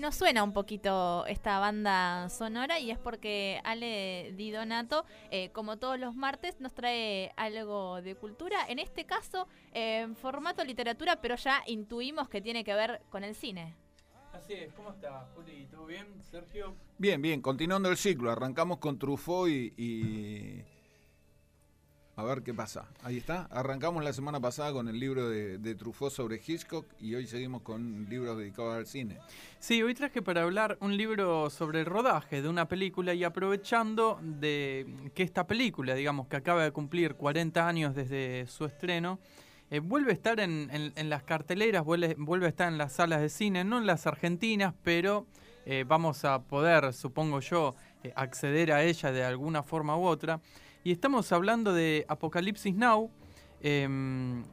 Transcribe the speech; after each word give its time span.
Y 0.00 0.02
nos 0.02 0.16
suena 0.16 0.42
un 0.42 0.54
poquito 0.54 1.26
esta 1.26 1.58
banda 1.58 2.30
sonora 2.30 2.80
y 2.80 2.90
es 2.90 2.96
porque 2.96 3.60
Ale 3.64 4.32
Di 4.34 4.50
Donato, 4.50 5.04
eh, 5.30 5.50
como 5.52 5.76
todos 5.76 6.00
los 6.00 6.14
martes, 6.14 6.58
nos 6.58 6.72
trae 6.72 7.34
algo 7.36 8.00
de 8.00 8.14
cultura. 8.14 8.64
En 8.66 8.78
este 8.78 9.04
caso, 9.04 9.46
en 9.74 10.16
formato 10.16 10.64
literatura, 10.64 11.20
pero 11.20 11.36
ya 11.36 11.62
intuimos 11.66 12.30
que 12.30 12.40
tiene 12.40 12.64
que 12.64 12.72
ver 12.72 13.02
con 13.10 13.24
el 13.24 13.34
cine. 13.34 13.76
Así 14.32 14.54
es, 14.54 14.72
¿cómo 14.72 14.88
está, 14.88 15.28
Juli? 15.34 15.66
¿Todo 15.70 15.84
bien, 15.84 16.06
Sergio? 16.22 16.74
Bien, 16.96 17.20
bien, 17.20 17.42
continuando 17.42 17.90
el 17.90 17.98
ciclo, 17.98 18.30
arrancamos 18.30 18.78
con 18.78 18.98
Truffaut 18.98 19.50
y 19.50 20.64
a 22.20 22.24
ver 22.24 22.42
qué 22.42 22.52
pasa. 22.52 22.86
Ahí 23.02 23.16
está. 23.16 23.46
Arrancamos 23.50 24.04
la 24.04 24.12
semana 24.12 24.40
pasada 24.40 24.72
con 24.72 24.88
el 24.88 25.00
libro 25.00 25.28
de, 25.28 25.74
Truffaut 25.74 26.12
sobre 26.12 26.40
Hitchcock 26.44 26.86
y 27.00 27.14
hoy 27.14 27.26
seguimos 27.26 27.62
con 27.62 28.06
libros 28.10 28.36
dedicados 28.36 28.76
al 28.76 28.86
cine. 28.86 29.18
Sí, 29.58 29.82
hoy 29.82 29.94
traje 29.94 30.20
para 30.20 30.42
hablar 30.42 30.76
un 30.80 30.96
libro 30.96 31.48
sobre 31.48 31.80
el 31.80 31.86
rodaje 31.86 32.42
de 32.42 32.48
una 32.48 32.68
película 32.68 33.14
y 33.14 33.24
aprovechando 33.24 34.18
de 34.22 35.10
que 35.14 35.22
esta 35.22 35.46
película, 35.46 35.94
digamos, 35.94 36.28
que 36.28 36.36
acaba 36.36 36.62
de 36.62 36.72
cumplir 36.72 37.14
40 37.14 37.66
años 37.66 37.94
desde 37.94 38.46
su 38.46 38.66
estreno, 38.66 39.18
eh, 39.70 39.80
vuelve 39.80 40.10
a 40.10 40.14
estar 40.14 40.40
en, 40.40 40.92
las 41.08 41.22
carteleras, 41.22 41.84
vuelve, 41.84 42.16
vuelve, 42.18 42.46
a 42.46 42.48
estar 42.50 42.68
en 42.68 42.76
las 42.76 42.92
salas 42.92 43.20
de 43.20 43.28
cine, 43.28 43.64
no 43.64 43.78
en 43.78 43.86
las 43.86 44.06
argentinas, 44.06 44.74
pero 44.82 45.26
eh, 45.64 45.84
vamos 45.86 46.24
a 46.24 46.42
poder, 46.42 46.92
supongo 46.92 47.40
yo, 47.40 47.76
eh, 48.02 48.12
acceder 48.16 48.72
a 48.72 48.82
ella 48.82 49.12
de 49.12 49.24
alguna 49.24 49.62
forma 49.62 49.96
u 49.96 50.04
otra. 50.04 50.40
Y 50.82 50.92
estamos 50.92 51.30
hablando 51.32 51.74
de 51.74 52.06
Apocalipsis 52.08 52.74
Now, 52.74 53.10
em, 53.60 54.44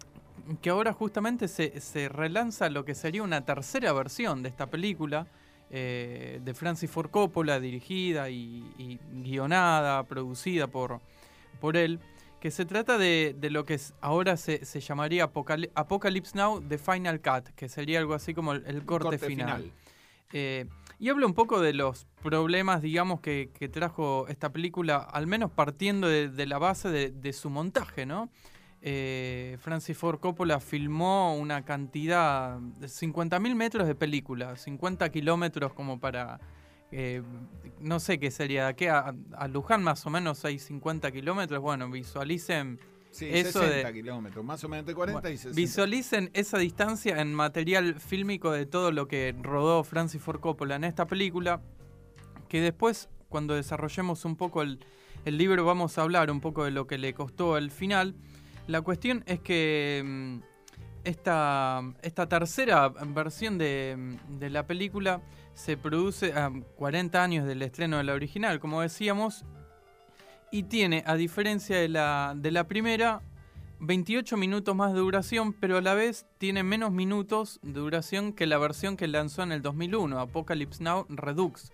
que 0.61 0.69
ahora 0.69 0.93
justamente 0.93 1.47
se, 1.47 2.09
relanza 2.09 2.69
lo 2.69 2.83
que 2.83 2.95
sería 2.95 3.23
una 3.23 3.45
tercera 3.45 3.93
versión 3.93 4.43
de 4.43 4.49
esta 4.49 4.67
película. 4.67 5.27
Eh, 5.69 6.39
de 6.45 6.53
Francis 6.53 6.89
Ford 6.89 7.09
Coppola, 7.09 7.59
dirigida 7.59 8.29
y, 8.29 8.99
guionada, 9.21 10.03
producida 10.03 10.67
por, 10.67 11.01
por 11.59 11.75
él, 11.75 11.99
que 12.39 12.51
se 12.51 12.65
trata 12.65 12.97
de, 12.97 13.35
lo 13.51 13.65
que 13.65 13.77
ahora 13.99 14.37
se, 14.37 14.61
llamaría 14.79 15.25
Apocalypse 15.25 16.37
Now, 16.37 16.61
The 16.61 16.77
Final 16.77 17.19
Cut, 17.19 17.49
que 17.55 17.67
sería 17.67 17.99
algo 17.99 18.13
así 18.13 18.33
como 18.33 18.53
el, 18.53 18.85
corte, 18.85 19.17
final. 19.17 19.69
Eh, 20.31 20.67
y 20.99 21.09
habla 21.09 21.25
un 21.27 21.33
poco 21.33 21.61
de 21.61 21.73
los 21.73 22.07
problemas, 22.23 22.81
digamos, 22.81 23.19
que, 23.21 23.49
trajo 23.71 24.27
esta 24.27 24.51
película, 24.51 24.97
al 24.97 25.27
menos 25.27 25.51
partiendo 25.51 26.07
de, 26.07 26.45
la 26.45 26.57
base 26.57 26.89
de, 26.89 27.33
su 27.33 27.49
montaje, 27.49 28.05
¿no? 28.05 28.29
Eh, 28.81 29.57
Francis 29.59 29.97
Ford 29.97 30.19
Coppola 30.19 30.59
filmó 30.59 31.35
una 31.35 31.65
cantidad 31.65 32.59
de 32.59 32.87
50.000 32.87 33.55
metros 33.55 33.87
de 33.87 33.95
película, 33.95 34.55
50 34.55 35.09
kilómetros 35.09 35.73
como 35.73 35.99
para, 35.99 36.39
eh, 36.91 37.21
no 37.79 37.99
sé 37.99 38.19
qué 38.19 38.31
sería, 38.31 38.67
aquí 38.67 38.85
a, 38.85 39.13
a, 39.35 39.47
Luján 39.47 39.83
más 39.83 40.05
o 40.05 40.09
menos 40.09 40.45
hay 40.45 40.59
50 40.59 41.11
kilómetros, 41.11 41.59
bueno, 41.61 41.89
visualicen 41.89 42.79
Sí, 43.11 43.29
60 43.31 43.91
kilómetros, 43.93 44.45
más 44.45 44.63
o 44.63 44.69
menos 44.69 44.85
de 44.85 44.93
40 44.93 45.29
y 45.29 45.37
60. 45.37 45.55
Visualicen 45.55 46.29
esa 46.33 46.57
distancia 46.57 47.19
en 47.19 47.33
material 47.33 47.99
fílmico 47.99 48.51
de 48.51 48.65
todo 48.65 48.91
lo 48.91 49.07
que 49.07 49.35
rodó 49.41 49.83
Francis 49.83 50.21
Ford 50.21 50.39
Coppola 50.39 50.75
en 50.75 50.83
esta 50.83 51.07
película, 51.07 51.61
que 52.47 52.61
después, 52.61 53.09
cuando 53.29 53.55
desarrollemos 53.55 54.25
un 54.25 54.35
poco 54.35 54.61
el, 54.61 54.79
libro, 55.25 55.65
vamos 55.65 55.97
a 55.97 56.03
hablar 56.03 56.31
un 56.31 56.39
poco 56.39 56.63
de 56.63 56.71
lo 56.71 56.87
que 56.87 56.97
le 56.97 57.13
costó 57.13 57.57
el 57.57 57.71
final. 57.71 58.15
La 58.67 58.81
cuestión 58.81 59.23
es 59.25 59.41
que 59.41 60.01
mm, 60.05 60.37
esta, 61.03 61.81
esta 62.01 62.29
tercera 62.29 62.89
versión 62.89 63.57
de, 63.57 64.17
de 64.29 64.49
la 64.49 64.65
película 64.67 65.21
se 65.53 65.75
produce 65.75 66.33
a 66.33 66.51
40 66.75 67.21
años 67.21 67.47
del 67.47 67.61
estreno 67.63 67.97
de 67.97 68.03
la 68.03 68.13
original, 68.13 68.59
como 68.59 68.81
decíamos, 68.81 69.43
y 70.51 70.63
tiene, 70.63 71.03
a 71.05 71.15
diferencia 71.15 71.77
de 71.77 71.89
la, 71.89 72.33
de 72.35 72.51
la 72.51 72.67
primera, 72.67 73.21
28 73.79 74.37
minutos 74.37 74.75
más 74.75 74.93
de 74.93 74.99
duración, 74.99 75.53
pero 75.53 75.77
a 75.77 75.81
la 75.81 75.93
vez 75.93 76.25
tiene 76.39 76.63
menos 76.63 76.91
minutos 76.91 77.59
de 77.61 77.79
duración 77.79 78.33
que 78.33 78.47
la 78.47 78.57
versión 78.57 78.97
que 78.97 79.07
lanzó 79.07 79.43
en 79.43 79.51
el 79.51 79.61
2001, 79.61 80.19
Apocalypse 80.19 80.83
Now 80.83 81.05
Redux, 81.09 81.71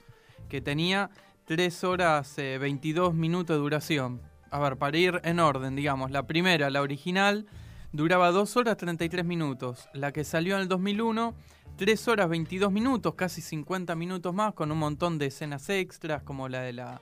que 0.50 0.59
tenía 0.59 1.09
3 1.45 1.83
horas 1.83 2.35
22 2.35 3.12
eh, 3.12 3.13
minutos 3.13 3.56
de 3.56 3.62
duración. 3.62 4.22
A 4.51 4.59
ver, 4.59 4.78
para 4.78 4.97
ir 4.97 5.22
en 5.23 5.39
orden, 5.39 5.75
digamos, 5.75 6.12
la 6.12 6.28
primera, 6.28 6.69
la 6.69 6.81
original, 6.81 7.45
duraba 7.91 8.31
2 8.31 8.57
horas 8.57 8.78
33 8.78 9.25
minutos. 9.25 9.88
La 9.94 10.12
que 10.12 10.23
salió 10.23 10.56
en 10.56 10.63
el 10.63 10.67
2001, 10.67 11.33
3 11.78 12.07
horas 12.07 12.29
22 12.29 12.72
minutos, 12.72 13.16
casi 13.16 13.41
50 13.41 13.95
minutos 13.95 14.33
más, 14.33 14.53
con 14.53 14.72
un 14.72 14.78
montón 14.78 15.17
de 15.17 15.28
escenas 15.28 15.69
extras, 15.69 16.22
como 16.23 16.50
la 16.50 16.62
de 16.62 16.73
la 16.73 17.01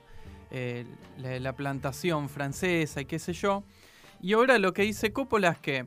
eh, 0.54 0.84
la, 1.16 1.54
plantación 1.54 2.28
francesa 2.28 3.00
y 3.00 3.06
qué 3.06 3.18
sé 3.18 3.32
yo. 3.32 3.64
Y 4.20 4.34
ahora 4.34 4.58
lo 4.58 4.74
que 4.74 4.82
dice 4.82 5.10
Coppola 5.10 5.48
es 5.48 5.58
que 5.58 5.86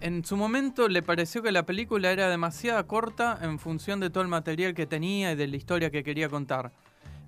en 0.00 0.24
su 0.24 0.36
momento 0.36 0.88
le 0.88 1.02
pareció 1.02 1.42
que 1.42 1.50
la 1.50 1.66
película 1.66 2.12
era 2.12 2.28
demasiado 2.30 2.86
corta 2.86 3.40
en 3.42 3.58
función 3.58 3.98
de 3.98 4.10
todo 4.10 4.22
el 4.22 4.28
material 4.28 4.72
que 4.72 4.86
tenía 4.86 5.32
y 5.32 5.34
de 5.34 5.48
la 5.48 5.56
historia 5.56 5.90
que 5.90 6.04
quería 6.04 6.28
contar. 6.28 6.70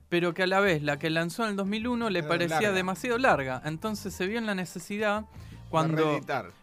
Pero 0.09 0.33
que 0.33 0.45
a 0.45 0.47
la 0.47 0.61
vez 0.61 0.81
la 0.85 0.97
que 0.97 1.11
lanzó 1.11 1.43
en 1.43 1.51
el 1.51 1.57
2001 1.57 2.09
le 2.09 2.23
parecía 2.23 2.71
demasiado 2.71 3.19
larga. 3.19 3.61
Entonces 3.65 4.15
se 4.15 4.29
vio 4.29 4.39
en 4.39 4.47
la 4.47 4.55
necesidad 4.55 5.25
cuando, 5.77 6.21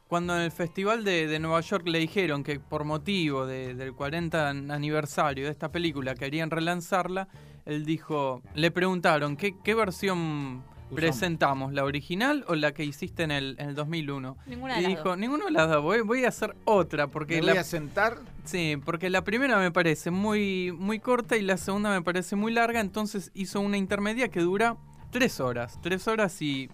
cuando 0.07 0.35
en 0.35 0.41
el 0.41 0.51
Festival 0.51 1.03
de, 1.03 1.39
Nueva 1.39 1.61
York 1.61 1.87
le 1.87 1.99
dijeron 1.99 2.43
que 2.43 2.59
por 2.59 2.83
motivo 2.83 3.45
del 3.45 3.93
40 3.93 4.49
aniversario 4.49 5.45
de 5.45 5.51
esta 5.51 5.71
película 5.71 6.15
querían 6.15 6.49
relanzarla, 6.49 7.27
él 7.65 7.85
dijo, 7.85 8.41
le 8.55 8.71
preguntaron, 8.71 9.37
¿qué, 9.37 9.55
qué 9.63 9.73
versión 9.73 10.63
presentamos? 10.93 11.73
¿La 11.73 11.83
original 11.83 12.43
o 12.47 12.55
la 12.55 12.73
que 12.73 12.83
hiciste 12.83 13.23
en 13.23 13.31
el, 13.31 13.55
en 13.59 13.69
el 13.69 13.75
2001? 13.75 14.37
Ninguna 14.47 14.81
y 14.81 14.85
dijo, 14.85 15.15
ninguna 15.15 15.45
de 15.45 15.51
las 15.51 15.69
dos, 15.69 16.03
voy, 16.05 16.25
a 16.25 16.27
hacer 16.27 16.55
otra. 16.65 17.07
Porque 17.07 17.35
¿Me 17.35 17.47
la, 17.47 17.51
voy 17.53 17.59
a 17.59 17.63
sentar? 17.63 18.17
Sí, 18.43 18.77
porque 18.83 19.09
la 19.09 19.23
primera 19.23 19.57
me 19.59 19.71
parece 19.71 20.11
muy, 20.11 20.71
muy 20.71 20.99
corta 20.99 21.37
y 21.37 21.41
la 21.41 21.57
segunda 21.57 21.89
me 21.89 22.01
parece 22.01 22.35
muy 22.35 22.51
larga, 22.51 22.79
entonces 22.79 23.31
hizo 23.33 23.61
una 23.61 23.77
intermedia 23.77 24.29
que 24.29 24.41
dura 24.41 24.77
tres 25.11 25.39
horas, 25.39 25.79
tres 25.81 26.07
horas 26.07 26.41
y, 26.41 26.69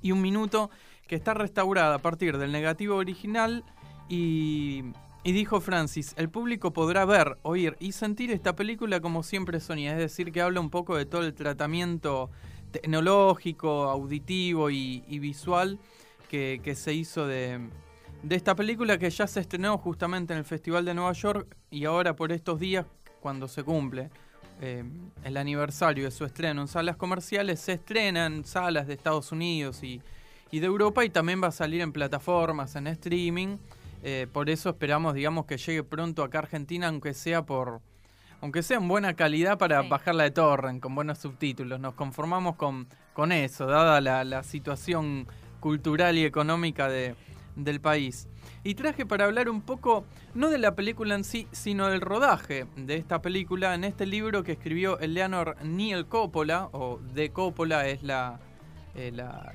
y 0.00 0.12
un 0.12 0.22
minuto, 0.22 0.70
que 1.08 1.16
está 1.16 1.34
restaurada 1.34 1.96
a 1.96 1.98
partir 1.98 2.38
del 2.38 2.52
negativo 2.52 2.94
original 2.94 3.64
y 4.08 4.84
y 5.24 5.32
dijo 5.32 5.60
Francis, 5.60 6.14
el 6.16 6.30
público 6.30 6.72
podrá 6.72 7.04
ver, 7.04 7.36
oír 7.42 7.76
y 7.80 7.92
sentir 7.92 8.30
esta 8.30 8.54
película 8.54 9.00
como 9.00 9.22
siempre 9.22 9.60
soñé, 9.60 9.90
es 9.90 9.98
decir, 9.98 10.32
que 10.32 10.40
habla 10.40 10.60
un 10.60 10.70
poco 10.70 10.96
de 10.96 11.06
todo 11.06 11.22
el 11.22 11.34
tratamiento 11.34 12.30
tecnológico, 12.70 13.90
auditivo 13.90 14.70
y, 14.70 15.00
visual 15.18 15.78
que, 16.30 16.74
se 16.74 16.94
hizo 16.94 17.26
de, 17.26 17.60
esta 18.30 18.54
película 18.54 18.96
que 18.96 19.10
ya 19.10 19.26
se 19.26 19.40
estrenó 19.40 19.76
justamente 19.76 20.32
en 20.32 20.38
el 20.38 20.44
Festival 20.44 20.84
de 20.84 20.94
Nueva 20.94 21.12
York 21.12 21.54
y 21.70 21.84
ahora 21.84 22.14
por 22.14 22.32
estos 22.32 22.58
días, 22.58 22.86
cuando 23.20 23.48
se 23.48 23.64
cumple 23.64 24.10
eh, 24.62 24.84
el 25.24 25.36
aniversario 25.36 26.04
de 26.04 26.10
su 26.10 26.24
estreno 26.24 26.62
en 26.62 26.68
salas 26.68 26.96
comerciales, 26.96 27.60
se 27.60 27.72
estrena 27.72 28.24
en 28.24 28.44
salas 28.44 28.86
de 28.86 28.94
Estados 28.94 29.32
Unidos 29.32 29.82
y, 29.82 30.00
y 30.50 30.60
de 30.60 30.66
Europa 30.66 31.04
y 31.04 31.10
también 31.10 31.42
va 31.42 31.48
a 31.48 31.52
salir 31.52 31.80
en 31.80 31.92
plataformas, 31.92 32.76
en 32.76 32.86
streaming. 32.86 33.58
Eh, 34.02 34.26
por 34.32 34.48
eso 34.48 34.70
esperamos, 34.70 35.14
digamos, 35.14 35.46
que 35.46 35.56
llegue 35.56 35.82
pronto 35.82 36.22
acá 36.22 36.38
a 36.38 36.42
Argentina, 36.42 36.88
aunque 36.88 37.14
sea 37.14 37.44
por, 37.44 37.80
aunque 38.40 38.62
sea 38.62 38.78
en 38.78 38.88
buena 38.88 39.14
calidad 39.14 39.58
para 39.58 39.82
bajarla 39.82 40.24
de 40.24 40.30
torrent, 40.30 40.80
con 40.80 40.94
buenos 40.94 41.18
subtítulos. 41.18 41.80
Nos 41.80 41.94
conformamos 41.94 42.56
con, 42.56 42.86
con 43.12 43.32
eso, 43.32 43.66
dada 43.66 44.00
la, 44.00 44.42
situación 44.42 45.26
cultural 45.60 46.16
y 46.16 46.24
económica 46.24 46.88
de, 46.88 47.14
del 47.56 47.80
país. 47.80 48.28
Y 48.64 48.74
traje 48.74 49.04
para 49.06 49.24
hablar 49.24 49.48
un 49.48 49.62
poco, 49.62 50.04
no 50.34 50.50
de 50.50 50.58
la 50.58 50.74
película 50.74 51.14
en 51.14 51.24
sí, 51.24 51.48
sino 51.52 51.88
del 51.88 52.00
rodaje 52.00 52.66
de 52.76 52.96
esta 52.96 53.20
película 53.20 53.74
en 53.74 53.84
este 53.84 54.06
libro 54.06 54.42
que 54.44 54.52
escribió 54.52 54.98
Eleanor 55.00 55.56
Neal 55.64 56.06
Coppola, 56.06 56.68
o 56.72 56.98
de 56.98 57.30
Coppola 57.30 57.88
es 57.88 58.02
la, 58.02 58.40
eh, 58.94 59.10
la, 59.12 59.52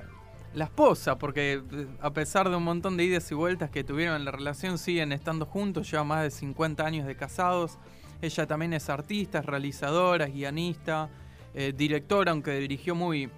la 0.54 0.64
esposa, 0.64 1.18
porque 1.18 1.62
eh, 1.72 1.86
a 2.00 2.12
pesar 2.12 2.48
de 2.48 2.56
un 2.56 2.62
montón 2.62 2.96
de 2.96 3.04
idas 3.04 3.30
y 3.30 3.34
vueltas 3.34 3.70
que 3.70 3.84
tuvieron 3.84 4.16
en 4.16 4.24
la 4.24 4.30
relación, 4.30 4.78
siguen 4.78 5.12
estando 5.12 5.46
juntos, 5.46 5.90
lleva 5.90 6.04
más 6.04 6.22
de 6.22 6.30
50 6.30 6.86
años 6.86 7.06
de 7.06 7.16
casados. 7.16 7.78
Ella 8.22 8.46
también 8.46 8.72
es 8.72 8.88
artista, 8.88 9.40
es 9.40 9.46
realizadora, 9.46 10.26
es 10.26 10.32
guionista, 10.32 11.10
eh, 11.54 11.72
directora, 11.76 12.30
aunque 12.30 12.52
dirigió 12.58 12.94
muy, 12.94 13.28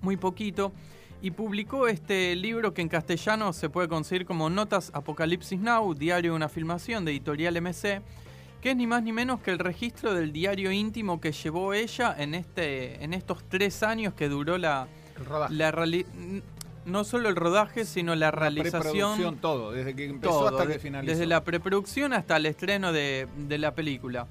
muy 0.00 0.16
poquito. 0.16 0.72
Y 1.20 1.30
publicó 1.30 1.86
este 1.86 2.34
libro 2.34 2.74
que 2.74 2.82
en 2.82 2.88
castellano 2.88 3.52
se 3.52 3.68
puede 3.68 3.86
conseguir 3.86 4.26
como 4.26 4.50
Notas 4.50 4.90
Apocalipsis 4.92 5.60
Now, 5.60 5.94
diario 5.94 6.32
de 6.32 6.36
una 6.36 6.48
filmación 6.48 7.04
de 7.04 7.12
editorial 7.12 7.60
MC, 7.60 8.02
que 8.60 8.70
es 8.70 8.76
ni 8.76 8.86
más 8.86 9.02
ni 9.02 9.12
menos 9.12 9.40
que 9.40 9.52
el 9.52 9.58
registro 9.58 10.14
del 10.14 10.32
diario 10.32 10.72
íntimo 10.72 11.20
que 11.20 11.30
llevó 11.30 11.74
ella 11.74 12.14
en, 12.18 12.34
este, 12.34 13.04
en 13.04 13.12
estos 13.12 13.44
tres 13.48 13.84
años 13.84 14.14
que 14.14 14.28
duró 14.28 14.58
la, 14.58 14.88
la 15.50 15.70
no 16.84 17.04
solo 17.04 17.28
el 17.28 17.36
rodaje, 17.36 17.84
sino 17.84 18.14
la, 18.14 18.30
realización. 18.30 19.36
todo, 19.36 19.72
desde 19.72 19.94
que 19.94 20.06
empezó 20.06 20.48
hasta 20.48 20.66
que 20.66 20.78
finalizó. 20.78 21.12
Desde 21.12 21.26
la 21.26 21.44
preproducción 21.44 22.12
hasta 22.12 22.36
el 22.36 22.46
estreno 22.46 22.92
de, 22.92 23.28
la 23.48 23.74
película. 23.74 24.26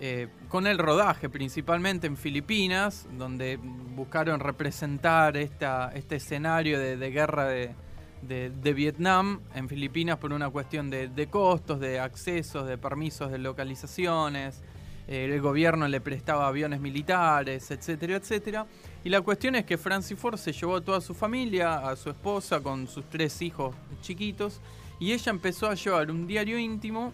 eh, 0.00 0.28
con 0.48 0.68
el 0.68 0.78
rodaje 0.78 1.28
principalmente 1.28 2.06
en 2.06 2.16
Filipinas, 2.16 3.08
donde 3.18 3.58
buscaron 3.60 4.38
representar 4.38 5.36
esta, 5.36 5.90
este 5.92 6.16
escenario 6.16 6.78
de, 6.78 7.10
guerra 7.10 7.46
de, 7.46 7.74
de, 8.22 8.72
Vietnam 8.72 9.40
en 9.54 9.68
Filipinas 9.68 10.18
por 10.18 10.32
una 10.32 10.50
cuestión 10.50 10.90
de, 10.90 11.28
costos, 11.28 11.80
de 11.80 11.98
accesos, 11.98 12.66
de 12.66 12.78
permisos 12.78 13.32
de 13.32 13.38
localizaciones. 13.38 14.62
Eh, 15.08 15.24
el 15.24 15.40
gobierno 15.40 15.88
le 15.88 16.00
prestaba 16.00 16.46
aviones 16.46 16.80
militares, 16.80 17.70
etcétera, 17.70 18.16
etcétera. 18.16 18.66
Y 19.04 19.08
la 19.10 19.20
cuestión 19.20 19.54
es 19.54 19.64
que 19.64 19.78
Francis 19.78 20.18
Ford 20.18 20.36
se 20.36 20.52
llevó 20.52 20.76
a 20.76 20.80
toda 20.80 21.00
su 21.00 21.14
familia, 21.14 21.88
a 21.88 21.96
su 21.96 22.10
esposa 22.10 22.60
con 22.60 22.86
sus 22.88 23.04
tres 23.08 23.40
hijos 23.42 23.74
chiquitos, 24.02 24.60
y 24.98 25.12
ella 25.12 25.30
empezó 25.30 25.68
a 25.68 25.74
llevar 25.74 26.10
un 26.10 26.26
diario 26.26 26.58
íntimo 26.58 27.12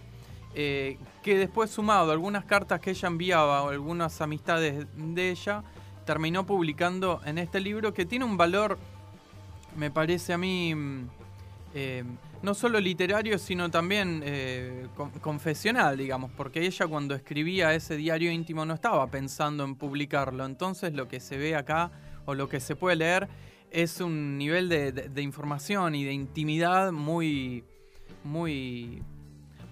eh, 0.54 0.98
que 1.22 1.36
después 1.36 1.70
sumado 1.70 2.10
a 2.10 2.12
algunas 2.12 2.44
cartas 2.44 2.80
que 2.80 2.90
ella 2.90 3.08
enviaba 3.08 3.62
o 3.62 3.68
algunas 3.70 4.20
amistades 4.20 4.86
de 4.96 5.30
ella, 5.30 5.62
terminó 6.06 6.46
publicando 6.46 7.20
en 7.24 7.38
este 7.38 7.60
libro 7.60 7.92
que 7.92 8.06
tiene 8.06 8.24
un 8.24 8.36
valor, 8.36 8.78
me 9.76 9.90
parece 9.90 10.32
a 10.32 10.38
mí, 10.38 10.74
mm, 10.74 11.08
eh, 11.74 12.04
no 12.44 12.54
solo 12.54 12.78
literario, 12.78 13.38
sino 13.38 13.70
también 13.70 14.22
eh, 14.22 14.86
confesional, 15.22 15.96
digamos, 15.96 16.30
porque 16.36 16.66
ella 16.66 16.86
cuando 16.86 17.14
escribía 17.14 17.74
ese 17.74 17.96
diario 17.96 18.30
íntimo 18.30 18.66
no 18.66 18.74
estaba 18.74 19.06
pensando 19.10 19.64
en 19.64 19.76
publicarlo. 19.76 20.44
Entonces 20.44 20.92
lo 20.92 21.08
que 21.08 21.20
se 21.20 21.38
ve 21.38 21.56
acá 21.56 21.90
o 22.26 22.34
lo 22.34 22.48
que 22.48 22.60
se 22.60 22.76
puede 22.76 22.96
leer 22.96 23.28
es 23.70 24.00
un 24.00 24.36
nivel 24.36 24.68
de, 24.68 25.22
información 25.22 25.94
y 25.94 26.04
de 26.04 26.12
intimidad 26.12 26.92
muy, 26.92 27.64
muy, 28.22 29.02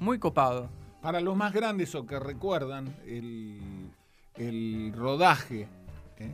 muy 0.00 0.18
copado. 0.18 0.70
Para 1.02 1.20
los 1.20 1.36
más 1.36 1.52
grandes 1.52 1.94
o 1.94 2.06
que 2.06 2.18
recuerdan 2.18 2.96
el, 3.06 4.92
rodaje, 4.96 5.68
¿eh? 6.16 6.30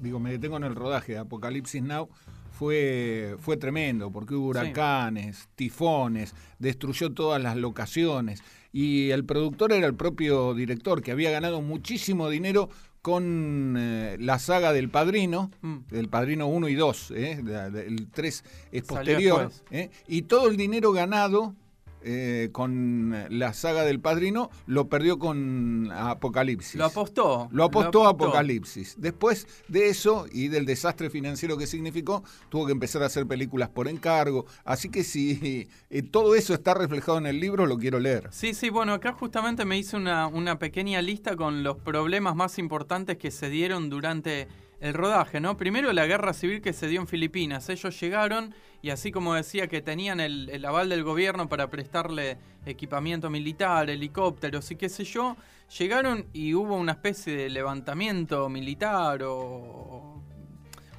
digo, 0.00 0.18
me 0.18 0.32
detengo 0.32 0.56
en 0.56 0.64
el 0.64 0.74
rodaje 0.74 1.12
de 1.12 1.18
Apocalipsis 1.18 1.82
Now, 1.82 2.08
fue, 2.56 3.36
fue 3.38 3.56
tremendo, 3.56 4.10
porque 4.10 4.34
hubo 4.34 4.48
huracanes, 4.48 5.48
tifones, 5.54 6.34
destruyó 6.58 7.12
todas 7.12 7.42
las 7.42 7.56
locaciones. 7.56 8.42
Y 8.72 9.10
el 9.10 9.24
productor 9.24 9.72
era 9.72 9.86
el 9.86 9.94
propio 9.94 10.54
director, 10.54 11.02
que 11.02 11.12
había 11.12 11.30
ganado 11.30 11.60
muchísimo 11.60 12.30
dinero 12.30 12.70
con 13.02 13.76
eh, 13.78 14.16
la 14.18 14.38
saga 14.38 14.72
del 14.72 14.88
Padrino, 14.88 15.50
mm. 15.60 15.76
del 15.90 16.08
Padrino 16.08 16.46
1 16.46 16.68
y 16.68 16.74
2, 16.74 17.10
¿eh? 17.12 17.42
el 17.86 18.08
3 18.10 18.44
es 18.72 18.82
posterior, 18.82 19.52
¿eh? 19.70 19.90
y 20.08 20.22
todo 20.22 20.48
el 20.48 20.56
dinero 20.56 20.92
ganado 20.92 21.54
eh, 22.02 22.50
con 22.52 23.14
la 23.30 23.52
saga 23.52 23.84
del 23.84 24.00
Padrino, 24.00 24.50
lo 24.66 24.88
perdió 24.88 25.18
con 25.18 25.90
Apocalipsis. 25.92 26.76
Lo 26.76 26.84
apostó. 26.84 27.48
Lo 27.50 27.64
apostó, 27.64 28.06
Apocalipsis. 28.06 28.94
Después 28.98 29.46
de 29.68 29.88
eso 29.88 30.26
y 30.30 30.48
del 30.48 30.66
desastre 30.66 31.10
financiero 31.10 31.56
que 31.56 31.66
significó, 31.66 32.22
tuvo 32.48 32.66
que 32.66 32.72
empezar 32.72 33.02
a 33.02 33.06
hacer 33.06 33.26
películas 33.26 33.68
por 33.68 33.88
encargo. 33.88 34.46
Así 34.64 34.88
que 34.88 35.04
si 35.04 35.68
eh, 35.90 36.02
todo 36.02 36.34
eso 36.34 36.54
está 36.54 36.74
reflejado 36.74 37.18
en 37.18 37.26
el 37.26 37.40
libro, 37.40 37.66
lo 37.66 37.78
quiero 37.78 37.98
leer. 37.98 38.28
Sí, 38.30 38.54
sí, 38.54 38.70
bueno, 38.70 38.92
acá 38.92 39.12
justamente 39.12 39.64
me 39.64 39.78
hice 39.78 39.96
una, 39.96 40.26
una 40.26 40.58
pequeña 40.58 41.02
lista 41.02 41.36
con 41.36 41.62
los 41.62 41.76
problemas 41.76 42.36
más 42.36 42.58
importantes 42.58 43.18
que 43.18 43.30
se 43.30 43.50
dieron 43.50 43.90
durante 43.90 44.48
el 44.80 44.94
rodaje, 44.94 45.40
¿no? 45.40 45.56
Primero 45.56 45.92
la 45.92 46.06
guerra 46.06 46.32
civil 46.32 46.60
que 46.60 46.72
se 46.72 46.88
dio 46.88 47.00
en 47.00 47.06
Filipinas. 47.06 47.68
Ellos 47.68 47.98
llegaron 47.98 48.54
y 48.82 48.90
así 48.90 49.10
como 49.10 49.34
decía 49.34 49.68
que 49.68 49.80
tenían 49.80 50.20
el, 50.20 50.64
aval 50.64 50.88
del 50.88 51.02
gobierno 51.02 51.48
para 51.48 51.68
prestarle 51.68 52.38
equipamiento 52.66 53.30
militar, 53.30 53.88
helicópteros 53.88 54.70
y 54.70 54.76
qué 54.76 54.88
sé 54.88 55.04
yo, 55.04 55.36
llegaron 55.78 56.26
y 56.32 56.54
hubo 56.54 56.76
una 56.76 56.92
especie 56.92 57.36
de 57.36 57.48
levantamiento 57.48 58.48
militar 58.48 59.22
o, 59.22 60.22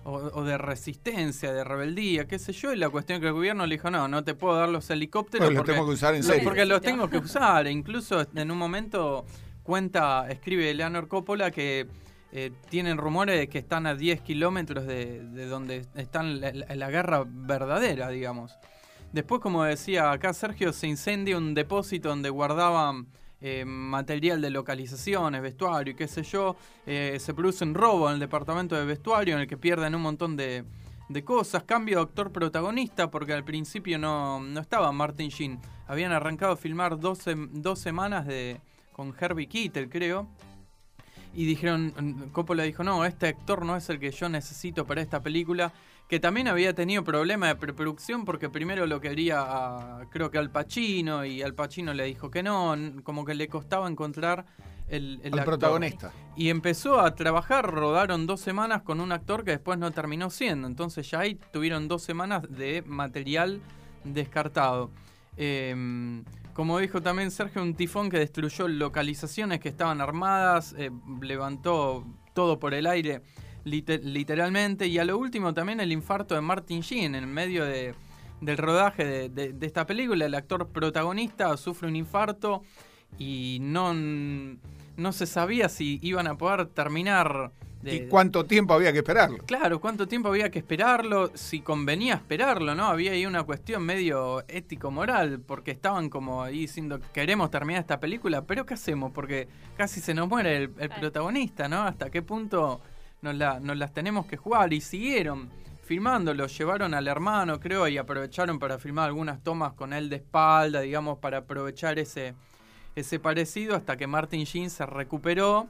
o, 0.03 0.43
de 0.43 0.57
resistencia, 0.57 1.51
de 1.51 1.63
rebeldía, 1.63 2.27
qué 2.27 2.39
sé 2.39 2.53
yo, 2.53 2.73
y 2.73 2.77
la 2.77 2.89
cuestión 2.89 3.19
que 3.19 3.27
el 3.27 3.33
gobierno 3.33 3.65
le 3.65 3.75
dijo, 3.75 3.91
no, 3.91 4.07
no 4.07 4.23
te 4.23 4.33
puedo 4.33 4.57
dar 4.57 4.69
los 4.69 4.89
helicópteros 4.89 5.47
porque, 5.47 5.57
los 5.57 5.65
tengo 5.65 5.85
que 5.85 5.93
usar 5.93 6.15
en 6.15 6.23
serio. 6.23 6.43
porque 6.45 6.65
los 6.65 6.81
tengo 6.81 7.09
que 7.09 7.17
usar. 7.17 7.67
E 7.67 7.71
incluso 7.71 8.25
en 8.33 8.49
un 8.49 8.57
momento 8.57 9.25
cuenta, 9.63 10.27
escribe 10.29 10.73
Leonor 10.73 11.09
Coppola 11.09 11.51
que 11.51 11.87
eh, 12.33 12.51
tienen 12.69 12.97
rumores 12.97 13.39
de 13.39 13.47
que 13.47 13.57
están 13.59 13.87
a 13.87 13.95
10 13.95 14.21
kilómetros 14.21 14.85
de, 14.85 15.21
donde 15.47 15.85
están 15.95 16.41
la, 16.41 16.89
guerra 16.89 17.23
verdadera, 17.25 18.09
digamos. 18.09 18.57
Después, 19.13 19.39
como 19.41 19.63
decía 19.63 20.11
acá 20.11 20.33
Sergio, 20.33 20.73
se 20.73 20.87
incendia 20.87 21.37
un 21.37 21.53
depósito 21.53 22.09
donde 22.09 22.29
guardaban 22.29 23.07
eh, 23.39 23.63
material 23.65 24.41
de 24.41 24.49
localizaciones, 24.49 25.41
vestuario 25.41 25.93
y 25.93 25.95
qué 25.95 26.09
sé 26.09 26.23
yo. 26.23 26.57
Eh, 26.85 27.17
se 27.19 27.33
produce 27.33 27.63
un 27.63 27.73
robo 27.73 28.09
en 28.09 28.15
el 28.15 28.19
departamento 28.19 28.75
de 28.75 28.83
vestuario 28.83 29.35
en 29.35 29.41
el 29.41 29.47
que 29.47 29.57
pierden 29.57 29.95
un 29.95 30.01
montón 30.01 30.35
de, 30.35 30.65
cosas. 31.23 31.63
Cambio 31.63 31.97
de 31.97 32.03
actor 32.03 32.33
protagonista 32.33 33.09
porque 33.09 33.31
al 33.31 33.45
principio 33.45 33.97
no, 33.97 34.43
estaba 34.59 34.91
Martin 34.91 35.29
Sheen. 35.29 35.59
Habían 35.87 36.11
arrancado 36.11 36.51
a 36.51 36.57
filmar 36.57 36.99
dos, 36.99 37.21
dos 37.53 37.79
semanas 37.79 38.27
de, 38.27 38.59
con 38.91 39.15
Herbie 39.17 39.47
Kittel, 39.47 39.89
creo 39.89 40.27
y 41.33 41.45
dijeron, 41.45 42.29
Coppola 42.31 42.63
dijo, 42.63 42.83
no, 42.83 43.05
este 43.05 43.27
actor 43.27 43.65
no 43.65 43.75
es 43.75 43.89
el 43.89 43.99
que 43.99 44.11
yo 44.11 44.29
necesito 44.29 44.85
para 44.85 45.01
esta 45.01 45.21
película, 45.21 45.73
que 46.07 46.19
también 46.19 46.47
había 46.47 46.73
tenido 46.73 47.03
problemas 47.03 47.49
de 47.49 47.55
preproducción 47.55 48.25
porque 48.25 48.49
primero 48.49 48.87
lo 48.87 49.01
quería, 49.01 50.07
creo 50.09 50.31
que 50.31 50.37
al 50.37 50.49
Pacino, 50.49 51.25
y 51.25 51.41
al 51.41 51.53
Pacino 51.53 51.93
le 51.93 52.05
dijo 52.05 52.31
que 52.31 52.43
no, 52.43 52.75
como 53.03 53.25
que 53.25 53.35
le 53.35 53.47
costaba 53.47 53.87
encontrar 53.87 54.45
el, 54.87 55.19
el, 55.23 55.31
protagonista. 55.43 56.11
Y 56.35 56.49
empezó 56.49 57.01
a 57.01 57.13
trabajar, 57.13 57.69
rodaron 57.69 58.25
dos 58.25 58.39
semanas 58.39 58.81
con 58.83 59.01
un 59.01 59.11
actor 59.11 59.43
que 59.43 59.51
después 59.51 59.77
no 59.77 59.91
terminó 59.91 60.29
siendo, 60.29 60.67
entonces 60.67 61.09
ya 61.09 61.19
ahí 61.19 61.35
tuvieron 61.51 61.87
dos 61.87 62.03
semanas 62.03 62.43
de 62.49 62.83
material 62.83 63.61
descartado. 64.03 64.91
Eh, 65.35 66.23
como 66.57 66.79
dijo 66.79 67.03
también 67.03 67.29
Sergio, 67.29 67.61
un 67.61 67.75
tifón 67.75 68.09
que 68.09 68.17
destruyó 68.17 68.67
localizaciones 68.67 69.59
que 69.59 69.69
estaban 69.69 70.01
armadas, 70.01 70.73
eh, 70.75 70.89
levantó 71.21 72.03
todo 72.33 72.57
por 72.57 72.73
el 72.73 72.87
aire 72.87 73.21
literalmente. 73.63 74.87
Y 74.87 74.97
a 74.97 75.05
lo 75.05 75.19
último 75.19 75.53
también 75.53 75.79
el 75.81 75.91
infarto 75.91 76.33
de 76.33 76.41
Martin 76.41 76.81
Sheen 76.81 77.13
en 77.13 77.31
medio 77.31 77.63
de, 77.63 77.93
del 78.41 78.57
rodaje 78.57 79.29
de, 79.29 79.55
esta 79.61 79.85
película. 79.85 80.25
El 80.25 80.33
actor 80.33 80.67
protagonista 80.69 81.55
sufre 81.57 81.87
un 81.89 81.95
infarto 81.95 82.63
y 83.19 83.59
no, 83.61 83.93
no 83.93 85.11
se 85.11 85.27
sabía 85.27 85.69
si 85.69 85.99
iban 86.01 86.25
a 86.25 86.39
poder 86.39 86.65
terminar 86.65 87.51
¿Y 87.83 88.07
cuánto 88.07 88.45
tiempo 88.45 88.73
había 88.73 88.91
que 88.91 88.99
esperarlo? 88.99 89.37
Claro, 89.45 89.79
cuánto 89.79 90.07
tiempo 90.07 90.29
había 90.29 90.49
que 90.49 90.59
esperarlo, 90.59 91.31
si 91.35 91.61
convenía 91.61 92.15
esperarlo, 92.15 92.75
¿no? 92.75 92.85
Había 92.85 93.11
ahí 93.11 93.25
una 93.25 93.43
cuestión 93.43 93.83
medio 93.83 94.43
ético-moral, 94.47 95.39
porque 95.45 95.71
estaban 95.71 96.09
como 96.09 96.43
ahí 96.43 96.59
diciendo, 96.59 96.99
queremos 97.13 97.51
terminar 97.51 97.81
esta 97.81 97.99
película, 97.99 98.41
pero 98.41 98.65
¿qué 98.65 98.73
hacemos? 98.73 99.11
Porque 99.11 99.47
casi 99.77 100.01
se 100.01 100.13
nos 100.13 100.27
muere 100.27 100.69
el, 100.77 100.89
protagonista, 100.99 101.67
¿no? 101.67 101.83
¿Hasta 101.83 102.09
qué 102.09 102.21
punto 102.21 102.81
nos, 103.21 103.35
la, 103.35 103.59
nos 103.59 103.77
las 103.77 103.93
tenemos 103.93 104.25
que 104.25 104.37
jugar? 104.37 104.73
Y 104.73 104.81
siguieron 104.81 105.49
filmándolo, 105.87 106.47
llevaron 106.47 106.93
al 106.93 107.07
hermano, 107.07 107.61
creo, 107.61 107.87
y 107.87 107.97
aprovecharon 107.97 108.59
para 108.59 108.77
filmar 108.77 109.07
algunas 109.07 109.41
tomas 109.41 109.71
con 109.71 109.93
él 109.93 110.09
de 110.09 110.17
espalda, 110.17 110.81
digamos, 110.81 111.19
para 111.19 111.37
aprovechar 111.37 111.97
ese, 111.97 112.33
ese 112.95 113.19
parecido, 113.19 113.73
hasta 113.75 113.95
que 113.95 114.05
Martin 114.05 114.43
Sheen 114.43 114.69
se 114.69 114.85
recuperó 114.85 115.67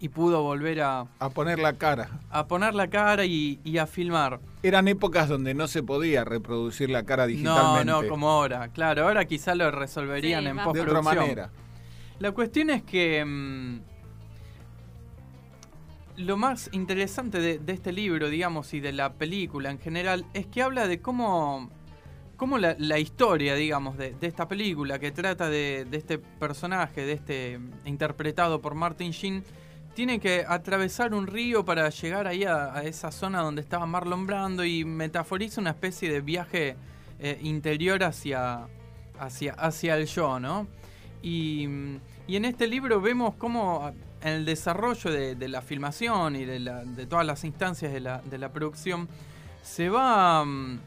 y 0.00 0.08
pudo 0.08 0.42
volver 0.42 0.80
a... 0.80 1.06
A 1.18 1.28
poner 1.28 1.58
la 1.58 1.74
cara. 1.74 2.08
A 2.30 2.46
poner 2.46 2.74
la 2.74 2.88
cara 2.88 3.26
y, 3.26 3.78
a 3.78 3.86
filmar. 3.86 4.40
Eran 4.62 4.88
épocas 4.88 5.28
donde 5.28 5.52
no 5.52 5.68
se 5.68 5.82
podía 5.82 6.24
reproducir 6.24 6.88
la 6.88 7.04
cara 7.04 7.26
digitalmente. 7.26 7.84
No, 7.84 8.02
no, 8.02 8.08
como 8.08 8.30
ahora. 8.30 8.68
Claro, 8.68 9.06
ahora 9.06 9.26
quizá 9.26 9.54
lo 9.54 9.70
resolverían 9.70 10.46
en 10.46 10.56
postproducción. 10.56 10.86
De 10.86 11.10
otra 11.10 11.22
manera. 11.22 11.50
La 12.18 12.32
cuestión 12.32 12.70
es 12.70 12.82
que... 12.82 13.24
Mm, 13.24 13.80
lo 16.16 16.36
más 16.36 16.70
interesante 16.72 17.38
de, 17.38 17.72
este 17.72 17.92
libro, 17.92 18.28
digamos, 18.28 18.72
y 18.74 18.80
de 18.80 18.92
la 18.92 19.12
película 19.14 19.70
en 19.70 19.78
general, 19.78 20.26
es 20.34 20.46
que 20.46 20.62
habla 20.62 20.86
de 20.86 21.00
cómo, 21.00 21.70
cómo 22.36 22.58
la, 22.58 22.98
historia, 22.98 23.54
digamos, 23.54 23.96
de, 23.96 24.14
esta 24.20 24.46
película, 24.46 24.98
que 24.98 25.12
trata 25.12 25.48
de, 25.48 25.86
de, 25.90 25.96
este 25.96 26.18
personaje, 26.18 27.06
de 27.06 27.12
este 27.12 27.60
interpretado 27.86 28.60
por 28.60 28.74
Martin 28.74 29.12
Sheen, 29.12 29.44
tiene 30.00 30.18
que 30.18 30.46
atravesar 30.48 31.12
un 31.12 31.26
río 31.26 31.62
para 31.62 31.90
llegar 31.90 32.26
ahí 32.26 32.44
a, 32.44 32.82
esa 32.84 33.12
zona 33.12 33.42
donde 33.42 33.60
estaba 33.60 33.84
Marlon 33.84 34.26
Brando 34.26 34.64
y 34.64 34.82
metaforiza 34.82 35.60
una 35.60 35.72
especie 35.72 36.10
de 36.10 36.22
viaje 36.22 36.74
eh, 37.18 37.38
interior 37.42 38.02
hacia, 38.02 38.66
hacia, 39.18 39.52
hacia 39.52 39.98
el 39.98 40.06
yo, 40.06 40.40
¿no? 40.40 40.66
Y, 41.22 41.64
en 41.64 42.44
este 42.46 42.66
libro 42.66 43.02
vemos 43.02 43.34
cómo 43.34 43.92
en 44.22 44.32
el 44.32 44.46
desarrollo 44.46 45.12
de, 45.12 45.48
la 45.48 45.60
filmación 45.60 46.34
y 46.34 46.46
de, 46.46 46.60
de, 46.60 47.04
todas 47.04 47.26
las 47.26 47.44
instancias 47.44 47.92
de 47.92 48.00
la, 48.00 48.22
de 48.22 48.38
la 48.38 48.50
producción 48.50 49.06
se 49.62 49.90
va... 49.90 50.42
Mm, 50.46 50.80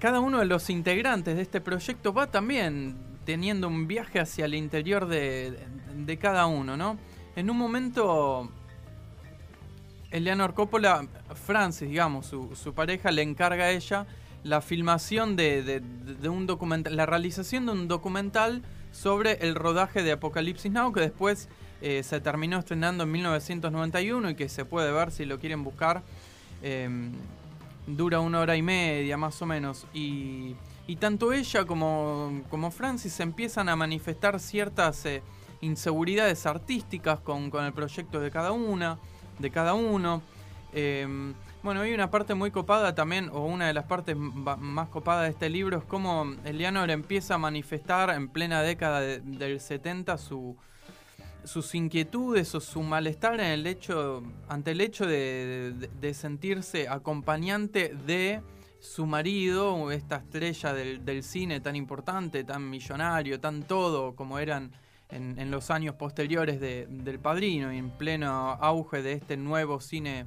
cada 0.00 0.20
uno 0.20 0.38
de 0.38 0.46
los 0.46 0.70
integrantes 0.70 1.36
de 1.36 1.42
este 1.42 1.60
proyecto 1.60 2.14
va 2.14 2.30
también 2.30 2.96
teniendo 3.26 3.68
un 3.68 3.86
viaje 3.86 4.20
hacia 4.20 4.46
el 4.46 4.54
interior 4.54 5.06
de, 5.06 5.58
de 5.94 6.16
cada 6.16 6.46
uno, 6.46 6.78
¿no? 6.78 6.96
En 7.36 7.50
un 7.50 7.58
momento, 7.58 8.48
Eleanor 10.10 10.54
Coppola, 10.54 11.06
Francis, 11.34 11.86
digamos, 11.86 12.24
su, 12.26 12.72
pareja, 12.74 13.10
le 13.10 13.20
encarga 13.20 13.64
a 13.64 13.70
ella 13.72 14.06
la 14.42 14.62
filmación 14.62 15.36
de, 15.36 15.82
un 16.30 16.46
documental, 16.46 16.96
la 16.96 17.04
realización 17.04 17.66
de 17.66 17.72
un 17.72 17.88
documental 17.88 18.62
sobre 18.90 19.32
el 19.46 19.54
rodaje 19.54 20.02
de 20.02 20.12
Apocalipsis 20.12 20.72
Now, 20.72 20.94
que 20.94 21.00
después 21.00 21.50
eh, 21.82 22.02
se 22.02 22.20
terminó 22.22 22.58
estrenando 22.58 23.04
en 23.04 23.12
1991 23.12 24.30
y 24.30 24.34
que 24.34 24.48
se 24.48 24.64
puede 24.64 24.90
ver 24.90 25.10
si 25.10 25.26
lo 25.26 25.38
quieren 25.38 25.62
buscar. 25.62 26.02
Eh, 26.62 26.88
dura 27.86 28.20
una 28.20 28.40
hora 28.40 28.56
y 28.56 28.62
media 28.62 29.18
más 29.18 29.42
o 29.42 29.46
menos. 29.46 29.86
Y, 29.92 30.56
y 30.86 30.96
tanto 30.96 31.34
ella 31.34 31.66
como, 31.66 32.42
como 32.48 32.70
Francis 32.70 33.20
empiezan 33.20 33.68
a 33.68 33.76
manifestar 33.76 34.40
ciertas 34.40 35.04
eh, 35.04 35.22
inseguridades 35.60 36.46
artísticas 36.46 37.20
con, 37.20 37.50
con 37.50 37.64
el 37.64 37.72
proyecto 37.72 38.20
de 38.20 38.30
cada 38.30 38.52
una, 38.52 38.98
de 39.38 39.50
cada 39.50 39.74
uno. 39.74 40.22
Eh, 40.72 41.06
bueno, 41.62 41.80
hay 41.80 41.92
una 41.94 42.10
parte 42.10 42.34
muy 42.34 42.50
copada 42.50 42.94
también, 42.94 43.28
o 43.32 43.40
una 43.46 43.66
de 43.66 43.74
las 43.74 43.84
partes 43.84 44.16
más 44.16 44.88
copadas 44.88 45.24
de 45.24 45.30
este 45.30 45.48
libro 45.50 45.78
es 45.78 45.84
cómo 45.84 46.34
Eleanor 46.44 46.90
empieza 46.90 47.34
a 47.34 47.38
manifestar 47.38 48.10
en 48.10 48.28
plena 48.28 48.62
década 48.62 49.00
de- 49.00 49.20
del 49.20 49.58
70 49.60 50.16
su, 50.18 50.56
sus 51.44 51.74
inquietudes 51.74 52.54
o 52.54 52.60
su 52.60 52.82
malestar 52.82 53.34
en 53.40 53.46
el 53.46 53.66
hecho, 53.66 54.22
ante 54.48 54.72
el 54.72 54.80
hecho 54.80 55.06
de, 55.06 55.72
de- 55.76 55.88
de 55.88 56.14
sentirse 56.14 56.88
acompañante 56.88 57.94
de 58.06 58.42
su 58.78 59.06
marido, 59.06 59.90
esta 59.90 60.16
estrella 60.16 60.72
del, 60.72 61.04
del 61.04 61.24
cine 61.24 61.60
tan 61.60 61.74
importante, 61.74 62.44
tan 62.44 62.68
millonario, 62.70 63.40
tan 63.40 63.62
todo 63.64 64.14
como 64.14 64.38
eran 64.38 64.70
en, 65.10 65.38
en 65.38 65.50
los 65.50 65.70
años 65.70 65.94
posteriores 65.94 66.60
de- 66.60 66.86
del 66.88 67.18
Padrino 67.18 67.72
y 67.72 67.78
en 67.78 67.90
pleno 67.90 68.28
auge 68.60 69.02
de 69.02 69.12
este 69.12 69.36
nuevo 69.36 69.80
cine 69.80 70.26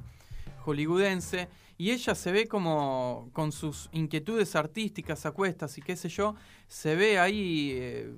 hollywoodense. 0.64 1.48
Y 1.78 1.92
ella 1.92 2.14
se 2.14 2.30
ve 2.32 2.46
como 2.46 3.30
con 3.32 3.52
sus 3.52 3.88
inquietudes 3.92 4.54
artísticas 4.54 5.24
a 5.24 5.30
cuestas 5.32 5.78
y 5.78 5.82
qué 5.82 5.96
sé 5.96 6.10
yo, 6.10 6.34
se 6.68 6.94
ve 6.94 7.18
ahí 7.18 7.70
eh, 7.72 8.10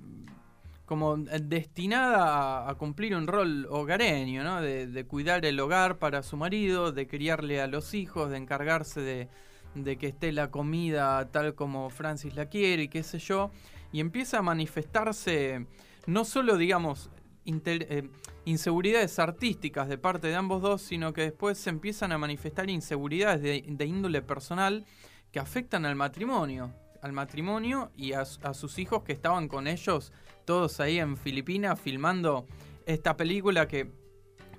como 0.85 1.15
destinada 1.15 2.69
a, 2.69 2.75
cumplir 2.75 3.15
un 3.15 3.25
rol 3.25 3.65
hogareño. 3.69 4.61
De, 4.61 4.87
de 4.87 5.05
cuidar 5.05 5.45
el 5.45 5.57
hogar 5.61 5.97
para 5.97 6.23
su 6.23 6.35
marido, 6.35 6.91
de 6.91 7.07
criarle 7.07 7.61
a 7.61 7.67
los 7.67 7.93
hijos, 7.93 8.29
de 8.29 8.37
encargarse 8.37 8.99
de, 8.99 9.29
de 9.75 9.97
que 9.97 10.07
esté 10.07 10.33
la 10.33 10.51
comida 10.51 11.29
tal 11.31 11.55
como 11.55 11.89
Francis 11.89 12.35
la 12.35 12.47
quiere 12.47 12.83
y 12.83 12.87
qué 12.89 13.01
sé 13.01 13.17
yo. 13.19 13.49
Y 13.93 14.01
empieza 14.01 14.39
a 14.39 14.41
manifestarse 14.41 15.67
no 16.05 16.25
solo, 16.25 16.57
digamos, 16.57 17.09
eh, 17.45 18.09
inseguridades 18.45 19.19
artísticas 19.19 19.87
de 19.87 19.97
parte 19.97 20.27
de 20.27 20.35
ambos 20.35 20.61
dos, 20.61 20.81
sino 20.81 21.13
que 21.13 21.21
después 21.21 21.57
se 21.57 21.69
empiezan 21.69 22.11
a 22.11 22.17
manifestar 22.17 22.69
inseguridades 22.69 23.41
de, 23.41 23.85
índole 23.85 24.21
personal 24.21 24.85
que 25.31 25.39
afectan 25.39 25.85
al 25.85 25.95
matrimonio, 25.95 26.73
al 27.01 27.13
matrimonio 27.13 27.91
y 27.95 28.13
a, 28.13 28.21
a 28.21 28.53
sus 28.53 28.79
hijos 28.79 29.03
que 29.03 29.13
estaban 29.13 29.47
con 29.47 29.67
ellos 29.67 30.11
todos 30.45 30.79
ahí 30.79 30.99
en 30.99 31.17
Filipinas 31.17 31.79
filmando 31.79 32.45
esta 32.85 33.15
película 33.15 33.67
que 33.67 33.91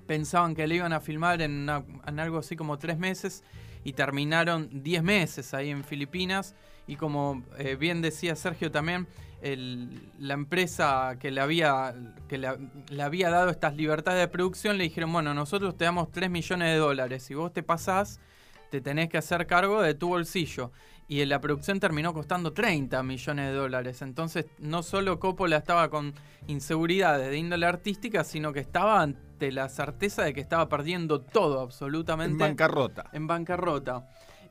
pensaban 0.07 0.55
que 0.55 0.67
le 0.67 0.75
iban 0.75 0.93
a 0.93 0.99
filmar 0.99 1.41
en, 1.41 1.69
algo 1.69 2.37
así 2.37 2.55
como 2.55 2.77
tres 2.77 2.97
meses 2.97 3.43
y 3.83 3.93
terminaron 3.93 4.69
10 4.83 5.03
meses 5.03 5.53
ahí 5.53 5.69
en 5.69 5.83
Filipinas 5.83 6.55
y 6.87 6.95
como 6.95 7.43
eh, 7.57 7.75
bien 7.75 8.01
decía 8.01 8.35
Sergio 8.35 8.71
también, 8.71 9.07
la 9.43 10.33
empresa 10.33 11.17
que 11.19 11.29
le 11.29 11.39
había 11.39 11.93
que 12.27 12.37
le, 12.39 13.03
había 13.03 13.29
dado 13.29 13.51
estas 13.51 13.75
libertades 13.75 14.19
de 14.19 14.27
producción 14.27 14.77
le 14.77 14.85
dijeron, 14.85 15.13
bueno, 15.13 15.33
nosotros 15.33 15.77
te 15.77 15.85
damos 15.85 16.11
3 16.11 16.29
millones 16.31 16.69
de 16.69 16.77
dólares, 16.77 17.23
si 17.23 17.35
vos 17.35 17.53
te 17.53 17.61
pasás, 17.61 18.19
te 18.71 18.81
tenés 18.81 19.09
que 19.09 19.17
hacer 19.17 19.45
cargo 19.45 19.81
de 19.81 19.93
tu 19.93 20.09
bolsillo. 20.09 20.71
Y 21.07 21.23
la 21.25 21.39
producción 21.39 21.79
terminó 21.79 22.13
costando 22.13 22.51
30 22.51 23.03
millones 23.03 23.51
de 23.51 23.53
dólares. 23.53 24.01
Entonces, 24.01 24.47
no 24.57 24.81
solo 24.81 25.19
Coppola 25.19 25.57
estaba 25.57 25.89
con 25.89 26.15
inseguridades 26.47 27.29
de 27.29 27.37
índole 27.37 27.67
artística, 27.67 28.23
sino 28.23 28.51
que 28.51 28.61
estaba 28.61 29.07
ante 29.35 29.51
la 29.51 29.67
certeza 29.67 30.23
de 30.23 30.33
que 30.33 30.39
estaba 30.39 30.69
perdiendo 30.69 31.19
todo, 31.19 31.59
absolutamente 31.59 32.31
En 32.31 32.37
bancarrota. 32.37 33.09
en 33.11 33.27
bancarrota. 33.27 34.07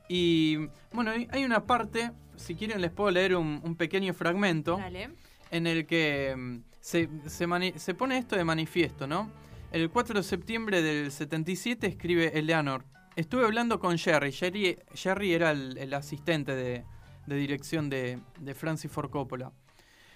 Y 0.07 0.57
bueno, 0.93 1.09
hay 1.31 1.43
una 1.43 1.65
parte, 1.65 2.11
si 2.35 2.53
quieren 2.53 2.79
les 2.81 2.91
puedo 2.91 3.09
leer 3.09 3.35
un, 3.35 3.59
un 3.63 3.75
pequeño 3.75 4.13
fragmento 4.13 4.77
Dale. 4.77 5.09
en 5.49 5.65
el 5.65 5.87
que 5.87 6.35
mm, 6.37 6.57
se, 6.79 7.09
se 7.25 7.47
mani- 7.47 7.75
se 7.77 7.95
pone 7.95 8.19
esto 8.19 8.35
de 8.35 8.43
manifiesto, 8.43 9.07
¿no? 9.07 9.31
El 9.71 9.89
4 9.89 10.19
de 10.19 10.23
septiembre 10.23 10.83
del 10.83 11.11
77 11.11 11.87
escribe 11.87 12.37
Eleanor. 12.37 12.83
Estuve 13.15 13.43
hablando 13.45 13.79
con 13.79 13.97
Jerry. 13.97 14.31
Jerry, 14.31 14.77
Jerry 14.93 15.33
era 15.33 15.49
el, 15.49 15.79
el 15.79 15.93
asistente 15.95 16.55
de, 16.55 16.83
de 17.25 17.35
dirección 17.35 17.89
de, 17.89 18.19
de 18.39 18.53
Francis 18.53 18.91
Ford 18.91 19.09
Coppola. 19.09 19.51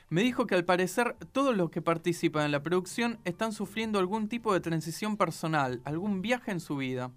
Me 0.10 0.24
dijo 0.24 0.48
que 0.48 0.56
al 0.56 0.66
parecer 0.66 1.16
todos 1.32 1.56
los 1.56 1.70
que 1.70 1.84
participan 1.84 2.46
en 2.46 2.51
la 2.51 2.63
producción 2.63 3.20
están 3.25 3.54
sufriendo 3.54 4.00
algún 4.00 4.28
tipo 4.28 4.54
de 4.54 4.60
transición 4.60 5.18
personal, 5.18 5.82
algún 5.86 6.24
viaje 6.24 6.50
en 6.50 6.60
su 6.60 6.78
vida. 6.78 7.12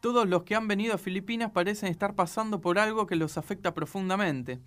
Todos 0.00 0.26
los 0.26 0.44
que 0.44 0.54
han 0.54 0.68
venido 0.68 0.94
a 0.94 0.98
Filipinas 0.98 1.50
parecen 1.50 1.90
estar 1.90 2.14
pasando 2.14 2.62
por 2.62 2.78
algo 2.78 3.06
que 3.06 3.16
los 3.16 3.36
afecta 3.36 3.74
profundamente, 3.74 4.58